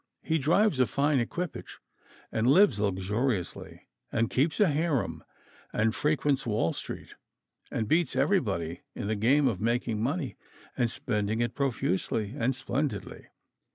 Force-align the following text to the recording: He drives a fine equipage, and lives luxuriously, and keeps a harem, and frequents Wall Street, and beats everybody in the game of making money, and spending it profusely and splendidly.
He 0.23 0.39
drives 0.39 0.79
a 0.79 0.87
fine 0.87 1.19
equipage, 1.19 1.77
and 2.31 2.47
lives 2.47 2.79
luxuriously, 2.79 3.87
and 4.11 4.31
keeps 4.31 4.59
a 4.59 4.67
harem, 4.67 5.23
and 5.71 5.93
frequents 5.93 6.43
Wall 6.43 6.73
Street, 6.73 7.13
and 7.69 7.87
beats 7.87 8.15
everybody 8.15 8.81
in 8.95 9.05
the 9.05 9.15
game 9.15 9.47
of 9.47 9.61
making 9.61 10.01
money, 10.01 10.37
and 10.75 10.89
spending 10.89 11.39
it 11.39 11.53
profusely 11.53 12.33
and 12.35 12.55
splendidly. 12.55 13.27